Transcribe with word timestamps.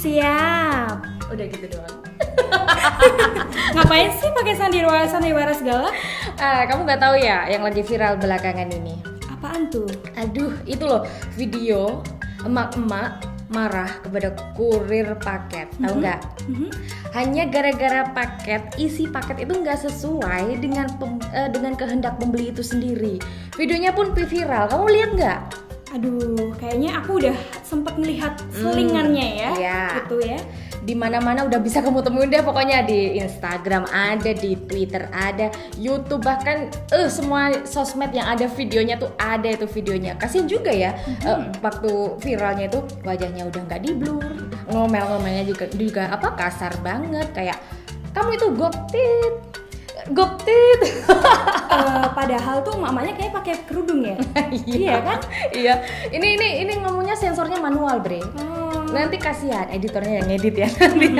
siap. 0.00 0.96
Udah 1.28 1.46
gitu 1.52 1.66
doang. 1.76 1.98
Ngapain 3.76 4.10
sih 4.16 4.32
pakai 4.32 4.54
sandiwara 4.56 5.04
sandiwara 5.04 5.52
segala? 5.52 5.92
Ah, 6.40 6.64
kamu 6.64 6.88
nggak 6.88 7.00
tahu 7.00 7.14
ya 7.20 7.44
yang 7.52 7.60
lagi 7.60 7.84
viral 7.84 8.16
belakangan 8.16 8.72
ini? 8.72 8.96
Apaan 9.28 9.68
tuh? 9.68 9.88
Aduh, 10.16 10.56
itu 10.64 10.84
loh 10.84 11.04
video 11.36 12.00
emak-emak 12.44 13.28
marah 13.50 13.90
kepada 14.00 14.30
kurir 14.54 15.10
paket, 15.18 15.68
tahu 15.82 16.00
nggak? 16.00 16.20
Mhm. 16.46 16.70
Hanya 17.10 17.44
gara-gara 17.50 18.06
paket 18.14 18.62
isi 18.78 19.10
paket 19.10 19.42
itu 19.42 19.52
nggak 19.58 19.84
sesuai 19.90 20.62
dengan 20.62 20.86
pem- 20.96 21.20
eh, 21.34 21.50
dengan 21.50 21.74
kehendak 21.74 22.16
pembeli 22.22 22.54
itu 22.54 22.62
sendiri. 22.62 23.18
Videonya 23.58 23.90
pun 23.90 24.14
viral, 24.14 24.70
kamu 24.70 24.84
lihat 24.94 25.10
nggak? 25.18 25.40
Aduh, 25.98 26.54
kayaknya 26.62 27.02
aku 27.02 27.18
udah 27.18 27.34
sempet 27.70 27.94
melihat 27.94 28.34
selingannya 28.50 29.26
ya. 29.38 29.50
iya. 29.54 29.82
Gitu 30.02 30.18
ya. 30.26 30.40
di 30.80 30.96
mana-mana 30.96 31.44
udah 31.44 31.60
bisa 31.60 31.84
kamu 31.84 32.00
temuin 32.00 32.32
deh 32.32 32.40
pokoknya 32.40 32.88
di 32.88 33.20
Instagram 33.20 33.84
ada, 33.92 34.32
di 34.32 34.56
Twitter 34.64 35.12
ada, 35.12 35.52
YouTube 35.76 36.24
bahkan 36.24 36.72
eh 36.88 37.04
semua 37.12 37.52
sosmed 37.68 38.16
yang 38.16 38.24
ada 38.24 38.48
videonya 38.48 38.96
tuh 38.96 39.12
ada 39.20 39.44
itu 39.44 39.68
videonya. 39.68 40.16
Kasian 40.16 40.48
juga 40.48 40.72
ya 40.72 40.96
eh, 41.04 41.40
waktu 41.60 42.16
viralnya 42.24 42.72
itu 42.72 42.80
wajahnya 43.04 43.44
udah 43.52 43.60
nggak 43.68 43.80
di 43.84 43.90
blur, 43.92 44.24
ngomel-ngomelnya 44.72 45.44
juga 45.44 45.68
juga 45.76 46.08
apa 46.08 46.32
kasar 46.32 46.72
banget 46.80 47.28
kayak 47.36 47.60
kamu 48.16 48.40
itu 48.40 48.46
goptit, 48.56 49.34
goptit. 50.08 50.80
Eh, 51.70 52.08
padahal 52.18 52.66
tuh 52.66 52.74
mamanya 52.82 53.14
kayak 53.14 53.30
pakai 53.30 53.54
kerudung 53.62 54.02
ya. 54.02 54.18
Iya 54.66 54.98
kan? 55.06 55.18
iya. 55.54 55.74
Ini 56.10 56.26
ini 56.34 56.48
ini 56.66 56.72
ngomongnya 56.82 57.14
sensornya 57.14 57.62
manual, 57.62 58.02
Bre. 58.02 58.18
Oh. 58.42 58.82
Nanti 58.90 59.22
kasihan 59.22 59.70
editornya 59.70 60.18
yang 60.18 60.26
ngedit 60.34 60.66
ya 60.66 60.68
nanti. 60.82 61.14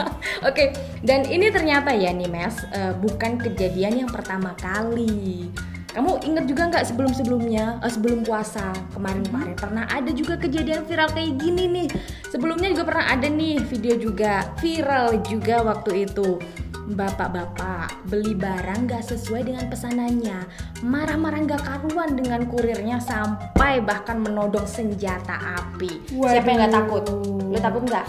Oke, 0.48 0.70
dan 1.02 1.26
ini 1.26 1.50
ternyata 1.50 1.90
ya 1.90 2.14
nih 2.14 2.30
Mes, 2.30 2.54
eh, 2.70 2.94
bukan 2.94 3.42
kejadian 3.42 4.06
yang 4.06 4.10
pertama 4.10 4.54
kali. 4.54 5.50
Kamu 5.96 6.20
inget 6.28 6.44
juga 6.44 6.68
nggak 6.68 6.92
sebelum-sebelumnya, 6.92 7.80
eh, 7.80 7.88
sebelum 7.90 8.20
puasa 8.22 8.68
kemarin-kemarin 8.92 9.56
pernah 9.56 9.88
ada 9.88 10.12
juga 10.14 10.36
kejadian 10.36 10.86
viral 10.86 11.10
kayak 11.10 11.40
gini 11.40 11.64
nih. 11.66 11.88
Sebelumnya 12.30 12.68
juga 12.70 12.84
pernah 12.94 13.06
ada 13.10 13.26
nih 13.26 13.64
video 13.64 13.96
juga 13.96 14.54
viral 14.62 15.24
juga 15.24 15.66
waktu 15.66 16.04
itu. 16.06 16.38
Bapak-bapak 16.86 18.06
beli 18.06 18.38
barang 18.38 18.86
nggak 18.86 19.02
sesuai 19.02 19.42
dengan 19.50 19.66
pesanannya, 19.66 20.46
marah-marah 20.86 21.42
nggak 21.42 21.62
karuan 21.66 22.14
dengan 22.14 22.46
kurirnya 22.46 23.02
sampai 23.02 23.82
bahkan 23.82 24.22
menodong 24.22 24.70
senjata 24.70 25.34
api. 25.58 26.06
Siapa 26.14 26.46
yang 26.46 26.58
nggak 26.62 26.74
takut? 26.78 27.02
Lu 27.50 27.58
takut 27.58 27.82
nggak? 27.90 28.06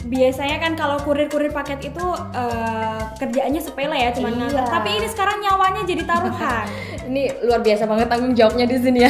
Biasanya 0.00 0.56
kan 0.58 0.72
kalau 0.72 0.96
kurir-kurir 0.98 1.50
paket 1.50 1.80
itu 1.84 2.06
eh, 2.30 3.00
kerjaannya 3.16 3.58
sepele 3.58 3.96
ya, 3.96 4.10
cuman 4.10 4.30
Iya. 4.30 4.38
nganter. 4.44 4.64
Tapi 4.68 4.88
ini 4.94 5.06
sekarang 5.06 5.36
nyawanya 5.38 5.82
jadi 5.82 6.02
taruhan. 6.04 6.66
Ini 7.08 7.24
luar 7.40 7.64
biasa 7.64 7.88
banget 7.88 8.04
tanggung 8.06 8.36
jawabnya 8.36 8.68
di 8.68 8.76
sini 8.76 9.00
ya. 9.00 9.08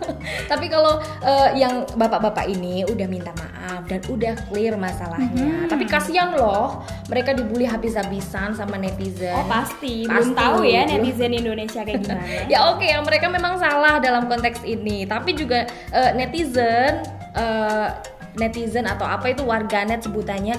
Tapi 0.50 0.66
kalau 0.66 0.98
eh, 1.20 1.54
yang 1.56 1.86
bapak-bapak 1.88 2.42
ini 2.44 2.82
udah 2.82 3.06
minta 3.06 3.30
maaf 3.32 3.86
dan 3.86 4.02
udah 4.04 4.34
clear 4.46 4.74
masalahnya. 4.74 5.64
Tapi 5.64 5.86
kasihan 5.86 6.34
loh, 6.34 6.82
mereka 7.06 7.32
dibully 7.32 7.62
habis-habisan 7.64 8.50
sama 8.50 8.74
netizen. 8.76 9.30
Oh 9.32 9.46
pasti, 9.46 10.02
belum 10.02 10.34
Pasti, 10.34 10.34
tahu 10.36 10.58
ya 10.64 10.82
belum. 10.82 10.92
netizen 10.98 11.32
Indonesia 11.32 11.80
kayak 11.80 12.02
gimana. 12.02 12.22
ya 12.52 12.58
oke 12.68 12.82
ya 12.82 12.98
mereka 13.00 13.26
memang 13.28 13.54
salah 13.56 13.96
dalam 13.96 14.26
konteks 14.26 14.66
ini 14.66 15.06
tapi 15.06 15.30
juga 15.32 15.64
eh, 15.88 16.10
netizen 16.12 16.98
eh, 17.32 17.88
netizen 18.36 18.84
atau 18.84 19.04
apa 19.04 19.32
itu 19.32 19.42
warganet 19.42 20.04
sebutannya 20.04 20.56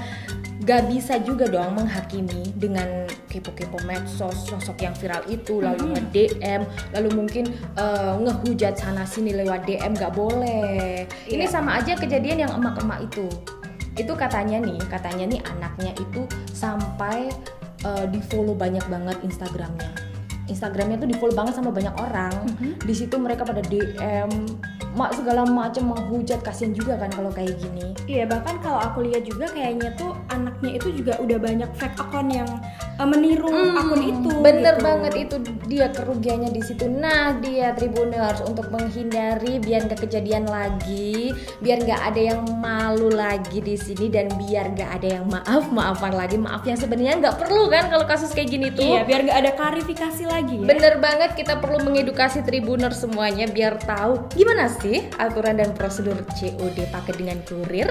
gak 0.68 0.92
bisa 0.92 1.16
juga 1.24 1.48
dong 1.48 1.80
menghakimi 1.80 2.52
dengan 2.60 3.08
kepo-kepo 3.32 3.80
medsos 3.88 4.52
sosok 4.52 4.84
yang 4.84 4.92
viral 4.92 5.24
itu 5.32 5.64
lalu 5.64 5.96
nge-DM 5.96 6.68
lalu 6.92 7.10
mungkin 7.16 7.46
eh, 7.80 8.14
ngehujat 8.20 8.76
sana 8.76 9.08
sini 9.08 9.32
lewat 9.32 9.64
DM 9.64 9.96
gak 9.96 10.12
boleh. 10.12 11.08
Ini 11.24 11.46
Iya. 11.48 11.48
sama 11.48 11.80
aja 11.80 11.96
kejadian 11.96 12.44
yang 12.44 12.52
emak-emak 12.52 13.00
itu. 13.08 13.32
Itu 13.96 14.12
katanya 14.20 14.60
nih 14.60 14.76
katanya 14.92 15.26
nih 15.32 15.40
anaknya 15.48 15.96
itu 15.96 16.28
sampai 16.52 17.32
eh, 17.88 18.06
di 18.12 18.20
follow 18.28 18.52
banyak 18.52 18.84
banget 18.92 19.24
Instagramnya. 19.24 19.88
Instagramnya 20.52 21.00
tuh 21.00 21.08
di 21.08 21.16
follow 21.16 21.36
banget 21.38 21.56
sama 21.56 21.72
banyak 21.72 21.96
orang. 21.96 22.34
Di 22.84 22.92
situ 22.92 23.16
mereka 23.16 23.48
pada 23.48 23.64
DM 23.64 24.28
mak 24.98 25.14
segala 25.14 25.46
macam 25.46 25.94
menghujat 25.94 26.42
kasihan 26.42 26.74
juga 26.74 26.98
kan 26.98 27.14
kalau 27.14 27.30
kayak 27.30 27.54
gini 27.62 27.94
Iya 28.10 28.26
bahkan 28.26 28.58
kalau 28.66 28.82
aku 28.82 29.06
lihat 29.06 29.30
juga 29.30 29.46
kayaknya 29.54 29.94
tuh 29.94 30.18
anaknya 30.34 30.82
itu 30.82 30.90
juga 30.96 31.14
udah 31.22 31.38
banyak 31.38 31.70
fake 31.78 31.98
account 32.02 32.30
yang 32.34 32.50
eh, 32.98 33.08
meniru 33.08 33.52
akun 33.52 34.02
itu. 34.02 34.30
bener 34.42 34.76
gitu. 34.80 34.86
banget 34.86 35.14
itu 35.28 35.36
dia 35.68 35.88
kerugiannya 35.92 36.50
di 36.50 36.62
situ 36.66 36.88
nah 36.88 37.36
dia 37.38 37.76
tribuners 37.76 38.42
untuk 38.48 38.72
menghindari 38.74 39.60
biar 39.60 39.86
nggak 39.86 40.08
kejadian 40.08 40.48
lagi 40.48 41.36
biar 41.60 41.84
nggak 41.84 42.02
ada 42.14 42.22
yang 42.34 42.42
malu 42.58 43.12
lagi 43.12 43.60
di 43.60 43.76
sini 43.76 44.08
dan 44.08 44.32
biar 44.40 44.72
nggak 44.74 44.92
ada 45.04 45.08
yang 45.20 45.26
maaf 45.28 45.68
maafan 45.70 46.16
lagi 46.16 46.40
maaf 46.40 46.64
yang 46.64 46.80
sebenarnya 46.80 47.20
nggak 47.20 47.38
perlu 47.38 47.68
kan 47.68 47.92
kalau 47.92 48.08
kasus 48.08 48.32
kayak 48.32 48.50
gini 48.50 48.72
tuh 48.72 48.88
Iya 48.88 49.04
biar 49.04 49.20
nggak 49.28 49.40
ada 49.44 49.52
klarifikasi 49.60 50.24
lagi 50.24 50.56
ya. 50.64 50.66
Bener 50.66 50.94
banget 51.04 51.36
kita 51.36 51.60
perlu 51.60 51.84
mengedukasi 51.84 52.48
tribuner 52.48 52.96
semuanya 52.96 53.52
biar 53.52 53.76
tahu 53.84 54.32
gimana 54.32 54.72
sih 54.72 54.87
aturan 55.18 55.58
dan 55.58 55.72
prosedur 55.74 56.18
COD 56.34 56.78
pakai 56.90 57.14
dengan 57.16 57.40
kurir. 57.44 57.90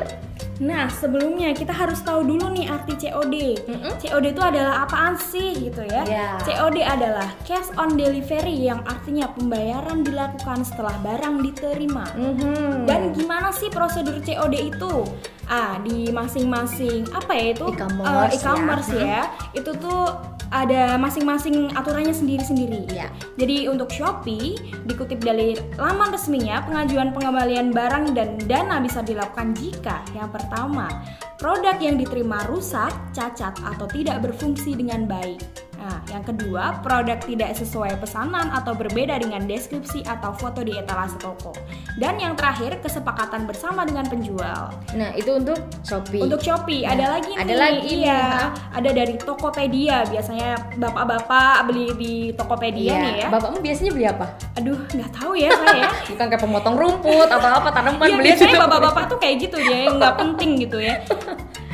Nah 0.56 0.88
sebelumnya 0.88 1.52
kita 1.52 1.68
harus 1.68 2.00
tahu 2.00 2.24
dulu 2.24 2.48
nih 2.50 2.64
arti 2.66 2.96
COD. 2.96 3.34
Mm-mm. 3.68 3.92
COD 4.00 4.24
itu 4.32 4.40
adalah 4.40 4.88
apaan 4.88 5.14
sih 5.14 5.52
gitu 5.52 5.84
ya? 5.84 6.02
Ya. 6.08 6.28
COD 6.40 6.80
adalah 6.80 7.28
cash 7.44 7.68
on 7.76 7.92
delivery 7.94 8.64
yang 8.64 8.80
artinya 8.84 9.28
pembayaran 9.30 10.00
dilakukan 10.00 10.64
setelah 10.64 10.96
barang 11.04 11.44
diterima. 11.44 12.08
Mhm. 12.16 12.88
Dan 12.88 13.12
gimana 13.12 13.52
sih 13.52 13.68
prosedur 13.68 14.16
COD 14.18 14.54
itu? 14.72 15.04
Ah, 15.46 15.76
di 15.78 16.08
masing-masing 16.08 17.06
apa 17.12 17.30
ya 17.30 17.46
itu? 17.52 17.66
E-commerce 17.70 18.32
Eh, 18.32 18.36
e-commerce 18.40 18.90
ya. 18.90 19.04
ya. 19.04 19.22
Itu 19.52 19.70
tuh 19.76 20.08
ada 20.50 20.94
masing-masing 21.00 21.74
aturannya 21.74 22.14
sendiri-sendiri. 22.14 22.86
Ya. 22.92 23.08
Jadi 23.40 23.66
untuk 23.66 23.90
Shopee 23.90 24.56
dikutip 24.86 25.22
dari 25.22 25.58
laman 25.76 26.14
resminya 26.14 26.62
pengajuan 26.64 27.10
pengembalian 27.10 27.74
barang 27.74 28.14
dan 28.14 28.38
dana 28.46 28.78
bisa 28.78 29.02
dilakukan 29.02 29.52
jika 29.58 30.02
yang 30.14 30.30
pertama 30.30 30.88
produk 31.36 31.76
yang 31.78 32.00
diterima 32.00 32.42
rusak, 32.48 32.90
cacat 33.12 33.52
atau 33.60 33.86
tidak 33.92 34.24
berfungsi 34.24 34.72
dengan 34.72 35.04
baik. 35.04 35.65
Nah, 35.86 36.02
yang 36.10 36.26
kedua, 36.26 36.82
produk 36.82 37.14
tidak 37.22 37.54
sesuai 37.54 38.02
pesanan 38.02 38.50
atau 38.50 38.74
berbeda 38.74 39.22
dengan 39.22 39.46
deskripsi 39.46 40.02
atau 40.02 40.34
foto 40.34 40.66
di 40.66 40.74
etalase 40.74 41.14
toko. 41.22 41.54
Dan 41.94 42.18
yang 42.18 42.34
terakhir, 42.34 42.82
kesepakatan 42.82 43.46
bersama 43.46 43.86
dengan 43.86 44.02
penjual. 44.10 44.74
Nah 44.98 45.14
itu 45.14 45.30
untuk 45.30 45.54
Shopee. 45.86 46.18
Untuk 46.18 46.42
Shopee 46.42 46.82
Nah, 46.82 46.98
ada 46.98 47.06
lagi 47.14 47.32
ada 47.32 47.46
nih. 47.46 47.54
lagi 47.56 47.94
iya. 48.02 48.18
ha? 48.18 48.46
Ada 48.74 48.90
dari 48.90 49.14
Tokopedia. 49.14 50.02
Biasanya 50.10 50.74
bapak-bapak 50.74 51.70
beli 51.70 51.86
di 51.94 52.14
Tokopedia 52.34 52.90
Iya. 52.90 52.98
nih 52.98 53.14
ya. 53.22 53.28
Bapakmu 53.30 53.58
biasanya 53.62 53.90
beli 53.94 54.06
apa? 54.10 54.26
Aduh, 54.58 54.78
nggak 54.90 55.10
tahu 55.14 55.32
ya 55.38 55.50
saya. 55.54 55.86
Bukan 56.10 56.26
kayak 56.26 56.42
pemotong 56.42 56.74
rumput 56.74 57.28
atau 57.30 57.50
apa 57.62 57.68
tanaman 57.70 58.02
Iya, 58.02 58.16
beli 58.18 58.26
biasanya 58.34 58.56
bapak-bapak 58.58 59.04
tuh 59.06 59.18
kayak 59.22 59.36
gitu 59.38 59.56
yang 59.62 60.02
nggak 60.02 60.14
penting 60.18 60.50
gitu 60.58 60.82
ya. 60.82 60.98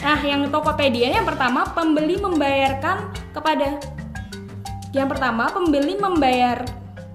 Nah, 0.02 0.18
yang 0.18 0.50
Tokopedia 0.50 1.14
yang 1.14 1.22
pertama 1.22 1.62
pembeli 1.62 2.18
membayarkan 2.18 3.06
kepada 3.30 3.78
yang 4.92 5.08
pertama 5.08 5.48
pembeli 5.48 5.96
membayar 5.96 6.60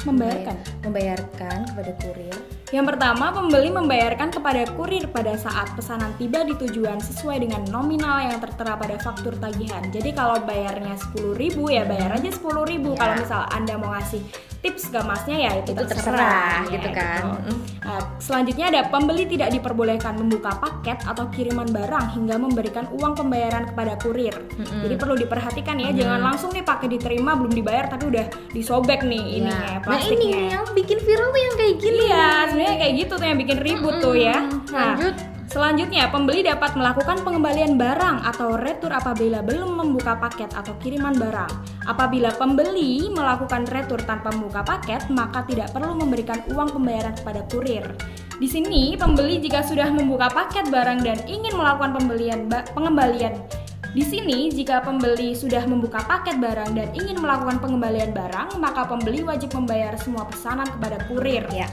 membayarkan. 0.06 0.56
membayarkan 0.86 1.58
kepada 1.74 1.92
kurir. 2.00 2.38
Yang 2.68 2.86
pertama, 2.96 3.32
pembeli 3.32 3.72
membayarkan 3.72 4.28
kepada 4.28 4.68
kurir 4.76 5.08
pada 5.08 5.40
saat 5.40 5.72
pesanan 5.72 6.12
tiba 6.20 6.44
di 6.44 6.52
tujuan 6.52 7.00
sesuai 7.00 7.48
dengan 7.48 7.64
nominal 7.72 8.28
yang 8.28 8.44
tertera 8.44 8.76
pada 8.76 9.00
faktur 9.00 9.40
tagihan. 9.40 9.88
Jadi 9.88 10.12
kalau 10.12 10.44
bayarnya 10.44 11.00
10.000 11.16 11.56
ya 11.72 11.88
bayar 11.88 12.20
aja 12.20 12.28
10.000. 12.28 12.44
Ya. 12.44 12.98
Kalau 13.00 13.14
misal 13.20 13.42
Anda 13.56 13.74
mau 13.80 13.96
ngasih 13.96 14.22
tips 14.64 14.90
ke 14.90 15.00
masnya 15.04 15.38
ya 15.38 15.52
itu, 15.62 15.72
Itu 15.76 15.86
terserah, 15.86 16.66
ya, 16.66 16.74
gitu 16.80 16.90
kan. 16.96 17.22
Mm. 17.44 17.60
Nah, 17.88 18.02
selanjutnya 18.18 18.66
ada 18.74 18.82
pembeli 18.90 19.24
tidak 19.30 19.50
diperbolehkan 19.54 20.18
membuka 20.20 20.56
paket 20.58 21.00
atau 21.08 21.30
kiriman 21.32 21.68
barang 21.70 22.18
hingga 22.18 22.36
memberikan 22.36 22.86
uang 22.96 23.14
pembayaran 23.16 23.70
kepada 23.72 23.96
kurir. 24.02 24.36
Jadi 24.58 24.96
perlu 24.98 25.16
diperhatikan 25.16 25.78
ya, 25.80 25.90
jangan 25.94 26.20
langsung 26.34 26.52
nih 26.52 26.66
pakai 26.66 26.88
diterima 26.92 27.36
belum 27.38 27.54
dibayar 27.54 27.88
tapi 27.88 28.10
udah 28.10 28.26
disobek 28.52 29.04
nih 29.04 29.24
ininya 29.42 29.56
Ya. 29.58 29.80
Nah 29.80 29.80
plastiknya. 29.84 30.38
ini 30.38 30.54
yang 30.54 30.66
bikin 30.76 31.00
viral 31.02 31.28
tuh 31.32 31.42
yang 31.42 31.56
kayak 31.56 31.76
gini. 31.80 32.06
Iya, 32.08 32.30
sebenarnya 32.52 32.78
kayak 32.78 32.94
gitu 33.00 33.14
tuh 33.18 33.28
yang 33.28 33.40
bikin 33.40 33.58
ribut 33.58 33.96
tuh 34.04 34.16
ya. 34.16 34.38
Nah, 34.72 34.96
lanjut. 34.96 35.37
Selanjutnya, 35.58 36.06
pembeli 36.14 36.46
dapat 36.46 36.78
melakukan 36.78 37.26
pengembalian 37.26 37.82
barang 37.82 38.22
atau 38.30 38.62
retur 38.62 38.94
apabila 38.94 39.42
belum 39.42 39.74
membuka 39.74 40.14
paket 40.14 40.54
atau 40.54 40.78
kiriman 40.78 41.18
barang. 41.18 41.50
Apabila 41.90 42.30
pembeli 42.38 43.10
melakukan 43.10 43.66
retur 43.74 43.98
tanpa 44.06 44.30
membuka 44.38 44.62
paket, 44.62 45.10
maka 45.10 45.42
tidak 45.50 45.74
perlu 45.74 45.98
memberikan 45.98 46.46
uang 46.54 46.78
pembayaran 46.78 47.18
kepada 47.18 47.42
kurir. 47.50 47.90
Di 48.38 48.46
sini, 48.46 48.94
pembeli 49.02 49.42
jika 49.42 49.66
sudah 49.66 49.90
membuka 49.90 50.30
paket 50.30 50.70
barang 50.70 51.02
dan 51.02 51.26
ingin 51.26 51.58
melakukan 51.58 52.06
pembelian 52.06 52.46
pengembalian 52.78 53.42
di 53.98 54.06
sini, 54.06 54.54
jika 54.54 54.86
pembeli 54.86 55.34
sudah 55.34 55.66
membuka 55.66 56.06
paket 56.06 56.38
barang 56.38 56.78
dan 56.78 56.94
ingin 56.94 57.18
melakukan 57.18 57.58
pengembalian 57.58 58.14
barang, 58.14 58.62
maka 58.62 58.86
pembeli 58.86 59.26
wajib 59.26 59.58
membayar 59.58 59.98
semua 59.98 60.30
pesanan 60.30 60.70
kepada 60.70 61.02
kurir. 61.10 61.50
Ya. 61.50 61.66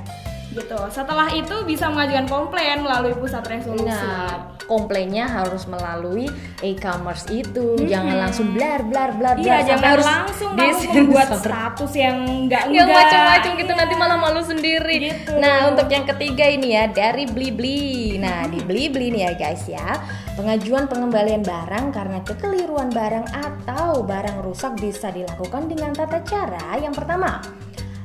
Gitu. 0.55 0.79
Setelah 0.95 1.29
itu 1.35 1.56
bisa 1.67 1.91
mengajukan 1.91 2.31
komplain 2.31 2.87
melalui 2.87 3.15
pusat 3.19 3.43
resolusi. 3.51 3.91
Nah, 3.91 4.55
komplainnya 4.71 5.27
harus 5.27 5.67
melalui 5.67 6.31
e-commerce 6.62 7.27
itu. 7.29 7.75
Jangan 7.85 8.23
langsung 8.23 8.55
blar 8.55 8.87
blar 8.87 9.19
blar 9.19 9.37
Iya, 9.43 9.61
blar 9.61 9.67
jangan 9.67 9.91
harus 9.99 10.06
langsung 10.06 10.51
kamu 10.55 10.79
membuat 10.95 11.29
status 11.43 11.93
yang 11.99 12.17
enggak 12.23 12.62
yang 12.71 12.87
enggak. 12.87 13.03
macam-macam 13.03 13.51
gitu 13.59 13.73
nanti 13.75 13.95
malah 13.99 14.19
malu 14.19 14.43
sendiri. 14.47 14.97
Gitu. 15.11 15.33
Nah, 15.43 15.75
untuk 15.75 15.91
yang 15.91 16.06
ketiga 16.06 16.47
ini 16.47 16.79
ya 16.79 16.87
dari 16.87 17.27
Blibli. 17.27 18.17
Nah, 18.23 18.47
di 18.47 18.62
Blibli 18.62 19.11
nih 19.11 19.23
ya 19.27 19.33
guys 19.35 19.65
ya. 19.67 19.99
Pengajuan 20.39 20.91
pengembalian 20.91 21.43
barang 21.43 21.95
karena 21.95 22.19
kekeliruan 22.23 22.91
barang 22.91 23.27
atau 23.35 24.03
barang 24.03 24.43
rusak 24.43 24.79
bisa 24.79 25.11
dilakukan 25.11 25.67
dengan 25.71 25.95
tata 25.95 26.23
cara 26.23 26.79
yang 26.79 26.95
pertama. 26.95 27.63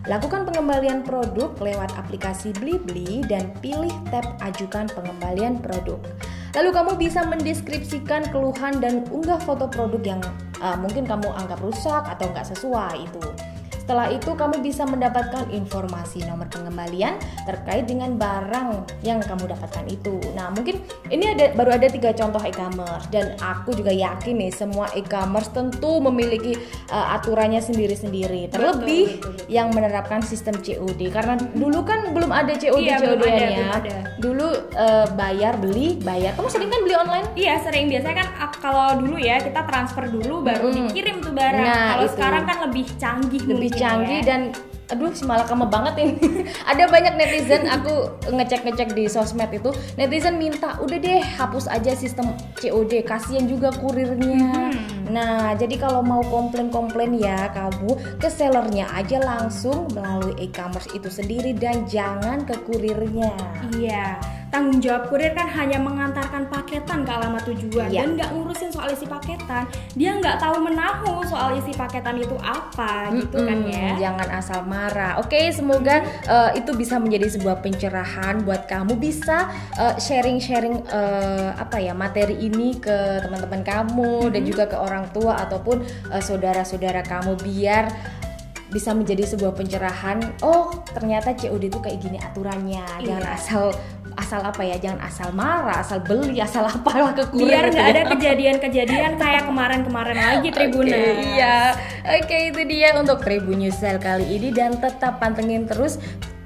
Lakukan 0.09 0.41
pengembalian 0.41 1.06
produk 1.06 1.53
lewat 1.61 1.94
aplikasi 1.94 2.50
Blibli 2.57 3.21
dan 3.29 3.53
pilih 3.61 3.94
tab 4.09 4.25
ajukan 4.41 4.89
pengembalian 4.89 5.61
produk. 5.61 6.01
Lalu 6.57 6.69
kamu 6.73 6.91
bisa 6.97 7.21
mendeskripsikan 7.29 8.25
keluhan 8.33 8.81
dan 8.81 9.06
unggah 9.13 9.38
foto 9.38 9.69
produk 9.69 10.01
yang 10.01 10.21
uh, 10.65 10.73
mungkin 10.81 11.06
kamu 11.06 11.29
anggap 11.29 11.61
rusak 11.61 12.01
atau 12.09 12.25
nggak 12.33 12.41
sesuai 12.41 13.06
itu. 13.06 13.21
Setelah 13.89 14.13
itu 14.13 14.38
kamu 14.38 14.62
bisa 14.62 14.86
mendapatkan 14.86 15.50
informasi 15.50 16.21
nomor 16.30 16.45
pengembalian 16.53 17.18
terkait 17.50 17.89
dengan 17.89 18.21
barang 18.21 18.86
yang 19.01 19.18
kamu 19.18 19.50
dapatkan 19.50 19.89
itu. 19.89 20.13
Nah 20.38 20.53
mungkin 20.53 20.77
ini 21.09 21.33
ada 21.33 21.57
baru 21.57 21.74
ada 21.74 21.89
tiga 21.89 22.13
contoh 22.13 22.38
e-commerce 22.38 23.09
dan 23.09 23.33
aku 23.41 23.74
juga 23.74 23.89
yakin 23.89 24.45
nih 24.45 24.53
semua 24.53 24.94
e-commerce 24.94 25.50
tentu 25.50 25.97
memiliki 26.06 26.53
uh, 26.94 27.18
aturannya 27.18 27.65
sendiri-sendiri. 27.65 28.53
Terlebih 28.53 29.18
betul, 29.18 29.33
betul. 29.33 29.50
yang 29.50 29.74
menerapkan 29.74 30.21
sistem 30.21 30.62
COD 30.62 31.09
karena 31.09 31.33
dulu 31.57 31.81
kan 31.81 32.13
belum 32.13 32.30
ada 32.30 32.53
COD 32.62 32.85
Iya, 32.85 33.01
belum 33.01 33.18
COD 33.18 33.25
ada, 33.25 33.42
ya. 33.42 33.50
belum 33.50 33.74
ada. 33.74 33.95
Dulu 34.21 34.47
uh, 34.77 35.07
bayar 35.18 35.57
beli 35.57 35.97
bayar. 36.06 36.38
Kamu 36.38 36.45
sering 36.45 36.69
kan 36.69 36.85
beli 36.85 36.94
online? 36.94 37.25
Iya 37.33 37.57
sering 37.65 37.89
biasanya 37.89 38.21
kan 38.21 38.30
kalau 38.62 39.01
dulu 39.01 39.18
ya 39.18 39.42
kita 39.42 39.65
transfer 39.65 40.06
dulu 40.06 40.45
baru 40.45 40.69
Mm-mm. 40.69 40.94
dikirim 40.94 41.25
tuh 41.25 41.33
barang. 41.33 41.65
Nah, 41.65 41.97
kalau 41.97 42.07
sekarang 42.13 42.44
kan 42.45 42.57
lebih 42.69 42.85
canggih 43.01 43.42
lebih 43.50 43.79
mungkin 43.79 43.79
canggih 43.80 44.22
ya. 44.22 44.28
dan 44.28 44.42
aduh 44.90 45.14
si 45.14 45.22
malakama 45.22 45.70
banget 45.70 46.02
ini 46.02 46.18
ada 46.72 46.90
banyak 46.90 47.14
netizen 47.14 47.70
aku 47.70 48.10
ngecek 48.34 48.66
ngecek 48.66 48.90
di 48.98 49.06
sosmed 49.06 49.54
itu 49.54 49.70
netizen 50.02 50.42
minta 50.42 50.81
udah 50.81 50.98
deh 50.98 51.22
hapus 51.22 51.70
aja 51.70 51.94
sistem 51.94 52.34
COD 52.58 53.06
kasihan 53.06 53.46
juga 53.46 53.70
kurirnya 53.78 54.50
Hmm. 54.70 55.14
nah 55.14 55.58
jadi 55.58 55.81
kalau 55.81 56.06
mau 56.06 56.22
komplain 56.30 56.70
komplain 56.70 57.18
ya 57.18 57.50
kamu 57.50 57.98
ke 58.22 58.30
sellernya 58.30 58.86
aja 58.94 59.18
langsung 59.18 59.90
melalui 59.98 60.38
e-commerce 60.38 60.90
itu 60.94 61.10
sendiri 61.10 61.58
dan 61.58 61.86
jangan 61.90 62.46
ke 62.46 62.54
kurirnya 62.70 63.34
Iya, 63.74 64.18
tanggung 64.50 64.81
jawab 64.81 65.10
kurir 65.10 65.31
kan 65.38 65.46
hanya 65.46 65.78
mengantarkan 65.78 66.50
paketan 66.50 67.06
ke 67.06 67.12
alamat 67.13 67.46
tujuan 67.54 67.90
Iya. 67.90 68.06
dan 68.06 68.18
nggak 68.18 68.30
ngurusin 68.34 68.69
soal 68.74 68.90
isi 68.90 69.06
paketan. 69.06 69.69
Dia 69.94 70.18
nggak 70.18 70.42
tahu 70.42 70.57
menahu 70.62 71.22
soal 71.25 71.54
isi 71.56 71.74
paketan 71.74 72.18
itu 72.18 72.34
apa 72.42 73.13
gitu 73.13 73.46
kan 73.46 73.57
Mm-mm, 73.62 73.69
ya. 73.69 73.90
Jangan 74.10 74.28
asal 74.34 74.60
marah. 74.66 75.22
Oke, 75.22 75.54
semoga 75.54 76.01
uh, 76.25 76.50
itu 76.57 76.74
bisa 76.74 76.98
menjadi 76.98 77.30
sebuah 77.30 77.62
pencerahan 77.62 78.42
buat 78.42 78.66
kamu 78.66 78.98
bisa 78.98 79.48
uh, 79.78 79.96
sharing-sharing 79.98 80.81
uh, 80.90 81.54
apa 81.54 81.78
ya 81.78 81.94
materi 81.94 82.36
ini 82.42 82.78
ke 82.78 83.22
teman-teman 83.22 83.62
kamu 83.62 84.34
dan 84.34 84.42
juga 84.44 84.66
ke 84.66 84.78
orang 84.78 85.06
tua 85.13 85.38
ataupun 85.45 85.81
uh, 86.10 86.22
saudara-saudara 86.22 87.06
kamu 87.06 87.38
biar 87.40 87.86
bisa 88.69 88.94
menjadi 88.94 89.25
sebuah 89.25 89.54
pencerahan. 89.54 90.21
Oh, 90.39 90.69
ternyata 90.88 91.33
COD 91.33 91.68
itu 91.68 91.80
kayak 91.80 92.00
gini 92.00 92.18
aturannya. 92.18 92.86
Jangan 93.01 93.24
Iya. 93.24 93.33
asal 93.33 93.63
asal 94.13 94.42
apa 94.42 94.62
ya? 94.62 94.75
Jangan 94.77 95.01
asal 95.01 95.30
marah, 95.31 95.80
asal 95.80 96.00
beli, 96.00 96.38
asal 96.38 96.66
apalah 96.69 97.12
ke 97.12 97.24
kurir 97.30 97.50
Biar 97.50 97.63
gitu 97.66 97.74
nggak 97.74 97.86
ya. 97.86 97.92
ada 97.92 98.04
kejadian-kejadian 98.10 99.12
kayak 99.16 99.44
kemarin-kemarin 99.45 100.18
lagi 100.18 100.50
Tribuna. 100.50 100.92
Oke, 100.94 101.13
iya. 101.33 101.56
Oke, 102.19 102.38
itu 102.50 102.62
dia 102.66 102.94
untuk 102.94 103.19
Tribunnews 103.19 103.75
Sel 103.75 103.98
kali 103.98 104.30
ini 104.30 104.50
dan 104.50 104.77
tetap 104.77 105.18
pantengin 105.18 105.66
terus 105.66 105.98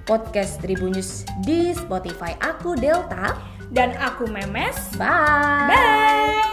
podcast 0.03 0.59
Tribunnews 0.59 1.23
di 1.41 1.71
Spotify. 1.71 2.35
Aku 2.39 2.75
Delta. 2.75 3.35
Dan 3.73 3.89
aku 3.97 4.29
Memes. 4.29 4.93
Bye. 5.01 5.65
Bye. 5.65 6.52